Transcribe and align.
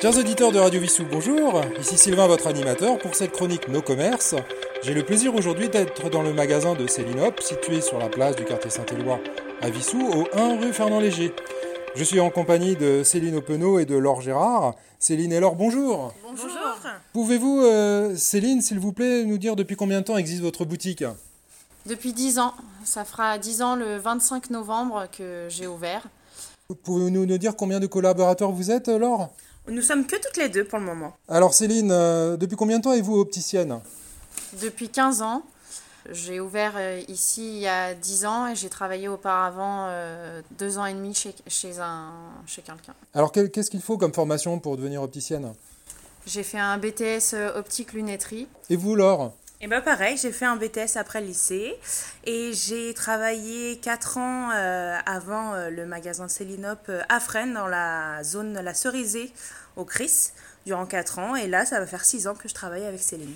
Chers 0.00 0.16
auditeurs 0.16 0.50
de 0.50 0.58
Radio 0.58 0.80
Vissou, 0.80 1.04
bonjour. 1.04 1.60
Ici 1.78 1.98
Sylvain, 1.98 2.26
votre 2.26 2.46
animateur, 2.46 2.96
pour 2.96 3.14
cette 3.14 3.32
chronique 3.32 3.68
Nos 3.68 3.82
Commerces. 3.82 4.34
J'ai 4.82 4.94
le 4.94 5.04
plaisir 5.04 5.34
aujourd'hui 5.34 5.68
d'être 5.68 6.08
dans 6.08 6.22
le 6.22 6.32
magasin 6.32 6.74
de 6.74 6.86
Célinop, 6.86 7.42
situé 7.42 7.82
sur 7.82 7.98
la 7.98 8.08
place 8.08 8.34
du 8.34 8.46
quartier 8.46 8.70
Saint-Éloi 8.70 9.20
à 9.60 9.68
Vissou, 9.68 10.00
au 10.00 10.26
1 10.32 10.58
rue 10.58 10.72
Fernand 10.72 11.00
Léger. 11.00 11.34
Je 11.94 12.02
suis 12.02 12.18
en 12.18 12.30
compagnie 12.30 12.76
de 12.76 13.02
Céline 13.04 13.36
Openot 13.36 13.78
et 13.78 13.84
de 13.84 13.94
Laure 13.94 14.22
Gérard. 14.22 14.74
Céline 14.98 15.34
et 15.34 15.40
Laure, 15.40 15.54
bonjour. 15.54 16.14
Bonjour. 16.26 16.48
Pouvez-vous, 17.12 17.60
euh, 17.60 18.16
Céline, 18.16 18.62
s'il 18.62 18.78
vous 18.78 18.94
plaît, 18.94 19.24
nous 19.24 19.36
dire 19.36 19.54
depuis 19.54 19.76
combien 19.76 20.00
de 20.00 20.06
temps 20.06 20.16
existe 20.16 20.40
votre 20.40 20.64
boutique? 20.64 21.04
Depuis 21.84 22.14
10 22.14 22.38
ans. 22.38 22.54
Ça 22.84 23.04
fera 23.04 23.36
10 23.36 23.60
ans 23.60 23.76
le 23.76 23.98
25 23.98 24.48
novembre 24.48 25.08
que 25.12 25.46
j'ai 25.50 25.66
ouvert. 25.66 26.04
Pouvez-vous 26.84 27.10
nous 27.10 27.26
dire 27.36 27.54
combien 27.54 27.80
de 27.80 27.86
collaborateurs 27.86 28.50
vous 28.50 28.70
êtes, 28.70 28.88
Laure? 28.88 29.28
Nous 29.70 29.82
sommes 29.82 30.04
que 30.04 30.16
toutes 30.16 30.36
les 30.36 30.48
deux 30.48 30.64
pour 30.64 30.80
le 30.80 30.84
moment. 30.84 31.16
Alors 31.28 31.54
Céline, 31.54 31.92
euh, 31.92 32.36
depuis 32.36 32.56
combien 32.56 32.78
de 32.78 32.82
temps 32.82 32.92
êtes-vous 32.92 33.18
opticienne? 33.20 33.80
Depuis 34.60 34.88
15 34.88 35.22
ans. 35.22 35.42
J'ai 36.10 36.40
ouvert 36.40 36.72
euh, 36.76 37.00
ici 37.08 37.56
il 37.56 37.60
y 37.60 37.68
a 37.68 37.94
10 37.94 38.24
ans 38.26 38.46
et 38.48 38.56
j'ai 38.56 38.68
travaillé 38.68 39.06
auparavant 39.06 39.86
euh, 39.88 40.40
deux 40.58 40.78
ans 40.78 40.86
et 40.86 40.94
demi 40.94 41.14
chez, 41.14 41.34
chez, 41.46 41.78
un, 41.78 42.10
chez 42.46 42.62
quelqu'un. 42.62 42.94
Alors 43.14 43.30
qu'est-ce 43.30 43.70
qu'il 43.70 43.82
faut 43.82 43.96
comme 43.96 44.12
formation 44.12 44.58
pour 44.58 44.76
devenir 44.76 45.02
opticienne? 45.02 45.52
J'ai 46.26 46.42
fait 46.42 46.58
un 46.58 46.76
BTS 46.78 47.34
optique 47.54 47.92
lunetterie. 47.92 48.48
Et 48.70 48.76
vous, 48.76 48.96
Laure? 48.96 49.32
Et 49.62 49.68
bien 49.68 49.82
pareil, 49.82 50.16
j'ai 50.16 50.32
fait 50.32 50.46
un 50.46 50.56
BTS 50.56 50.96
après 50.96 51.20
le 51.20 51.26
lycée 51.26 51.76
et 52.24 52.50
j'ai 52.54 52.94
travaillé 52.94 53.76
4 53.76 54.16
ans 54.16 54.50
euh, 54.52 54.96
avant 55.04 55.52
euh, 55.52 55.68
le 55.68 55.84
magasin 55.84 56.28
Célinop 56.28 56.78
euh, 56.88 57.02
à 57.10 57.20
Fresnes 57.20 57.52
dans 57.52 57.66
la 57.66 58.24
zone 58.24 58.54
La 58.54 58.72
Cerisée 58.72 59.30
au 59.76 59.84
CRIS 59.84 60.32
durant 60.64 60.86
4 60.86 61.18
ans 61.18 61.36
et 61.36 61.46
là 61.46 61.66
ça 61.66 61.78
va 61.78 61.86
faire 61.86 62.06
6 62.06 62.26
ans 62.26 62.34
que 62.34 62.48
je 62.48 62.54
travaille 62.54 62.86
avec 62.86 63.02
Céline. 63.02 63.34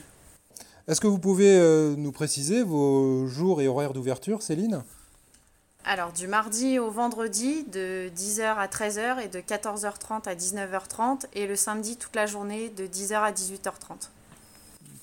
Est-ce 0.89 1.03
que 1.03 1.07
vous 1.07 1.19
pouvez 1.19 1.59
euh, 1.59 1.95
nous 1.99 2.13
préciser 2.13 2.63
vos 2.63 3.27
jours 3.27 3.61
et 3.61 3.69
horaires 3.69 3.93
d'ouverture, 3.93 4.41
Céline? 4.41 4.83
Alors 5.85 6.13
du 6.13 6.27
mardi 6.27 6.79
au 6.79 6.91
vendredi 6.91 7.65
de 7.65 8.09
10h 8.17 8.57
à 8.57 8.67
13h 8.67 9.23
et 9.23 9.29
de 9.29 9.41
14h30 9.41 10.27
à 10.27 10.35
19h30 10.35 11.27
et 11.35 11.47
le 11.47 11.57
samedi 11.57 11.99
toute 11.99 12.17
la 12.17 12.25
journée 12.25 12.71
de 12.71 12.87
10h 12.87 13.17
à 13.17 13.33
18h30. 13.33 14.09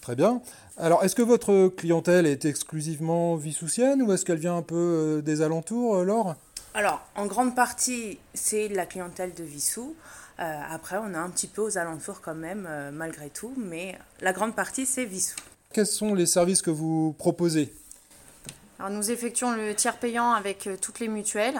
Très 0.01 0.15
bien. 0.15 0.41
Alors, 0.77 1.03
est-ce 1.03 1.15
que 1.15 1.21
votre 1.21 1.67
clientèle 1.67 2.25
est 2.25 2.45
exclusivement 2.45 3.35
vissoussienne 3.35 4.01
ou 4.01 4.11
est-ce 4.11 4.25
qu'elle 4.25 4.39
vient 4.39 4.57
un 4.57 4.63
peu 4.63 4.75
euh, 4.75 5.21
des 5.21 5.41
alentours, 5.41 5.97
euh, 5.97 6.03
Laure? 6.03 6.35
Alors 6.73 7.01
en 7.17 7.25
grande 7.25 7.53
partie 7.53 8.17
c'est 8.33 8.69
la 8.69 8.85
clientèle 8.85 9.33
de 9.33 9.43
Vissou. 9.43 9.93
Euh, 10.39 10.61
après 10.71 10.95
on 10.97 11.13
a 11.13 11.19
un 11.19 11.29
petit 11.29 11.47
peu 11.47 11.61
aux 11.61 11.77
alentours 11.77 12.21
quand 12.21 12.33
même 12.33 12.65
euh, 12.65 12.91
malgré 12.91 13.29
tout 13.29 13.53
mais 13.57 13.99
la 14.21 14.31
grande 14.31 14.55
partie 14.55 14.85
c'est 14.85 15.03
Vissou. 15.03 15.35
Quels 15.73 15.85
sont 15.85 16.13
les 16.15 16.25
services 16.25 16.61
que 16.61 16.71
vous 16.71 17.13
proposez? 17.17 17.73
Alors, 18.79 18.89
nous 18.89 19.11
effectuons 19.11 19.51
le 19.51 19.75
tiers 19.75 19.97
payant 19.97 20.31
avec 20.31 20.65
euh, 20.65 20.77
toutes 20.79 21.01
les 21.01 21.09
mutuelles. 21.09 21.59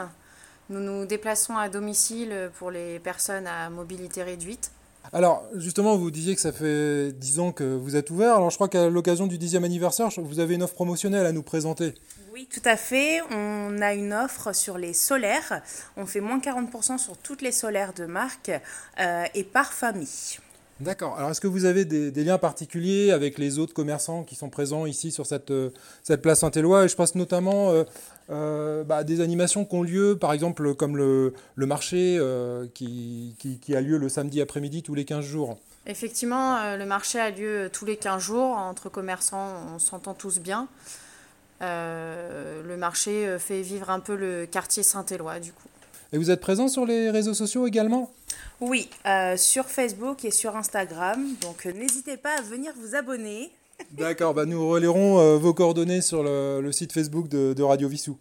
Nous 0.69 0.80
nous 0.80 1.06
déplaçons 1.06 1.58
à 1.58 1.67
domicile 1.67 2.50
pour 2.58 2.72
les 2.72 2.97
personnes 3.00 3.47
à 3.47 3.69
mobilité 3.69 4.23
réduite. 4.23 4.72
Alors, 5.14 5.44
justement, 5.56 5.98
vous 5.98 6.10
disiez 6.10 6.36
que 6.36 6.42
ça 6.42 6.54
fait 6.54 7.12
10 7.12 7.40
ans 7.40 7.52
que 7.52 7.64
vous 7.64 7.96
êtes 7.96 8.10
ouvert. 8.12 8.36
Alors, 8.36 8.50
je 8.50 8.56
crois 8.56 8.70
qu'à 8.70 8.90
l'occasion 8.90 9.28
du 9.28 9.38
10e 9.38 9.64
anniversaire, 9.64 10.10
vous 10.18 10.40
avez 10.40 10.56
une 10.56 10.64
offre 10.64 10.76
promotionnelle 10.76 11.26
à 11.26 11.32
nous 11.32 11.44
présenter. 11.44 11.96
Oui, 12.34 12.48
tout 12.52 12.62
à 12.64 12.78
fait. 12.78 13.22
On 13.30 13.82
a 13.82 13.94
une 13.94 14.14
offre 14.14 14.54
sur 14.54 14.78
les 14.78 14.94
solaires. 14.94 15.62
On 15.98 16.06
fait 16.06 16.22
moins 16.22 16.40
40% 16.40 16.98
sur 16.98 17.18
toutes 17.18 17.42
les 17.42 17.52
solaires 17.52 17.94
de 17.94 18.06
marque 18.06 18.52
euh, 19.00 19.26
et 19.34 19.44
par 19.44 19.74
famille. 19.74 20.40
D'accord. 20.82 21.16
Alors, 21.18 21.32
est-ce 21.32 21.42
que 21.42 21.48
vous 21.48 21.66
avez 21.66 21.86
des, 21.86 22.24
liens 22.24 22.38
particuliers 22.38 23.12
avec 23.12 23.38
les 23.38 23.60
autres 23.60 23.74
commerçants 23.74 24.24
qui 24.24 24.36
sont 24.36 24.50
présents 24.50 24.86
ici 24.86 25.12
sur 25.12 25.26
cette, 25.26 25.52
euh, 25.52 25.70
cette 26.04 26.22
place 26.22 26.40
Saint-Éloi? 26.40 26.86
Et 26.86 26.88
je 26.88 26.96
pense 26.96 27.16
notamment 27.16 27.69
euh, 27.69 27.84
euh, 28.31 28.84
bah, 28.84 29.03
des 29.03 29.19
animations 29.19 29.66
qui 29.66 29.75
ont 29.75 29.84
lieu, 29.84 30.18
par 30.19 30.31
exemple, 30.31 30.74
comme 30.75 30.96
le, 30.96 31.34
marché 31.58 32.18
euh, 32.19 32.66
qui, 32.74 33.36
a 33.75 33.81
lieu 33.81 33.97
le 33.97 34.09
samedi 34.09 34.42
après-midi 34.42 34.84
tous 34.84 34.96
les 34.96 35.06
15 35.06 35.25
jours. 35.25 35.58
Effectivement, 35.86 36.58
euh, 36.58 36.78
le 36.78 36.86
marché 36.86 37.19
a 37.19 37.30
lieu 37.30 37.69
tous 37.72 37.86
les 37.86 37.98
15 37.98 38.22
jours. 38.22 38.56
Entre 38.56 38.90
commerçants, 38.90 39.50
on 39.75 39.80
s'entend 39.80 40.13
tous 40.13 40.40
bien. 40.40 40.68
Le 41.59 42.75
marché 42.78 43.38
fait 43.38 43.62
vivre 43.62 43.90
un 43.90 44.00
peu 44.00 44.16
le 44.16 44.46
quartier 44.46 44.81
Saint-Éloi, 44.81 45.40
du 45.40 45.52
coup. 45.52 45.68
Et 46.14 46.18
vous 46.18 46.30
êtes 46.30 46.42
présent 46.42 46.68
sur 46.68 46.86
les 46.86 47.10
réseaux 47.10 47.34
sociaux 47.34 47.68
également? 47.68 48.12
Oui, 48.60 48.90
euh, 49.06 49.38
sur 49.38 49.66
Facebook 49.66 50.26
et 50.26 50.32
sur 50.32 50.56
Instagram. 50.56 51.26
Donc 51.42 51.66
euh, 51.66 51.72
n'hésitez 51.72 52.18
pas 52.18 52.38
à 52.38 52.42
venir 52.42 52.74
vous 52.80 52.96
abonner. 52.96 53.50
D'accord, 53.92 54.34
bah 54.34 54.46
nous 54.46 54.68
relayerons 54.70 55.20
euh, 55.20 55.38
vos 55.38 55.54
coordonnées 55.54 56.02
sur 56.02 56.22
le, 56.24 56.60
le 56.62 56.72
site 56.72 56.92
Facebook 56.94 57.28
de, 57.30 57.54
de 57.54 57.64
Radio 57.64 57.88
Vissou. 57.88 58.18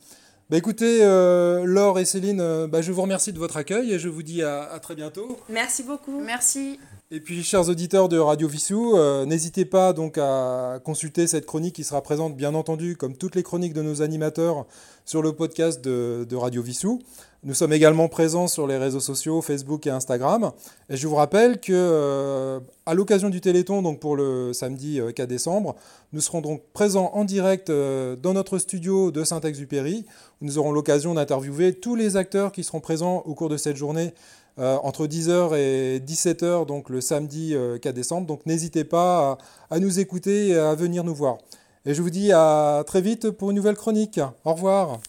Bah 0.48 0.56
écoutez, 0.56 0.98
euh, 1.02 1.64
Laure 1.64 1.98
et 1.98 2.04
Céline, 2.04 2.40
euh, 2.40 2.66
bah, 2.66 2.82
je 2.82 2.90
vous 2.90 3.02
remercie 3.02 3.32
de 3.32 3.38
votre 3.38 3.56
accueil 3.56 3.92
et 3.92 3.98
je 3.98 4.08
vous 4.08 4.22
dis 4.24 4.42
à, 4.42 4.64
à 4.64 4.80
très 4.80 4.94
bientôt. 4.96 5.38
Merci 5.48 5.82
beaucoup. 5.84 6.20
Merci. 6.20 6.78
Et 7.12 7.18
puis, 7.18 7.42
chers 7.42 7.68
auditeurs 7.68 8.08
de 8.08 8.18
Radio 8.18 8.46
Vissou, 8.46 8.94
euh, 8.94 9.24
n'hésitez 9.26 9.64
pas 9.64 9.92
donc 9.92 10.16
à 10.16 10.78
consulter 10.84 11.26
cette 11.26 11.44
chronique 11.44 11.74
qui 11.74 11.82
sera 11.82 12.00
présente, 12.02 12.36
bien 12.36 12.54
entendu, 12.54 12.94
comme 12.94 13.16
toutes 13.16 13.34
les 13.34 13.42
chroniques 13.42 13.72
de 13.72 13.82
nos 13.82 14.00
animateurs, 14.00 14.64
sur 15.04 15.22
le 15.22 15.32
podcast 15.32 15.82
de, 15.82 16.36
Radio 16.36 16.62
Vissou. 16.62 17.00
Nous 17.42 17.54
sommes 17.54 17.72
également 17.72 18.06
présents 18.06 18.46
sur 18.46 18.68
les 18.68 18.76
réseaux 18.78 19.00
sociaux 19.00 19.42
Facebook 19.42 19.88
et 19.88 19.90
Instagram. 19.90 20.52
Et 20.88 20.96
je 20.96 21.08
vous 21.08 21.16
rappelle 21.16 21.58
que, 21.58 21.72
euh, 21.72 22.60
à 22.86 22.94
l'occasion 22.94 23.28
du 23.28 23.40
Téléthon, 23.40 23.82
donc 23.82 23.98
pour 23.98 24.14
le 24.14 24.52
samedi 24.52 25.00
euh, 25.00 25.10
4 25.10 25.28
décembre, 25.28 25.74
nous 26.12 26.20
serons 26.20 26.42
donc 26.42 26.62
présents 26.74 27.10
en 27.14 27.24
direct 27.24 27.70
euh, 27.70 28.14
dans 28.14 28.34
notre 28.34 28.58
studio 28.58 29.10
de 29.10 29.24
Saint-Exupéry. 29.24 30.06
Nous 30.42 30.58
aurons 30.58 30.70
l'occasion 30.70 31.14
d'interviewer 31.14 31.72
tous 31.72 31.96
les 31.96 32.16
acteurs 32.16 32.52
qui 32.52 32.62
seront 32.62 32.80
présents 32.80 33.24
au 33.26 33.34
cours 33.34 33.48
de 33.48 33.56
cette 33.56 33.76
journée 33.76 34.14
euh, 34.60 34.76
entre 34.82 35.06
10h 35.06 35.56
et 35.56 36.00
17h, 36.00 36.66
donc 36.66 36.90
le 36.90 37.00
samedi 37.00 37.54
euh, 37.54 37.78
4 37.78 37.94
décembre. 37.94 38.26
Donc 38.26 38.46
n'hésitez 38.46 38.84
pas 38.84 39.38
à, 39.70 39.74
à 39.76 39.78
nous 39.78 39.98
écouter 39.98 40.48
et 40.48 40.58
à 40.58 40.74
venir 40.74 41.02
nous 41.02 41.14
voir. 41.14 41.38
Et 41.86 41.94
je 41.94 42.02
vous 42.02 42.10
dis 42.10 42.30
à 42.32 42.84
très 42.86 43.00
vite 43.00 43.30
pour 43.30 43.50
une 43.50 43.56
nouvelle 43.56 43.76
chronique. 43.76 44.20
Au 44.44 44.52
revoir. 44.52 45.00